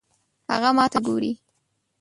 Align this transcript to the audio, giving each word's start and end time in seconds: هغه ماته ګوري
هغه 0.51 0.69
ماته 0.77 0.99
ګوري 1.05 1.31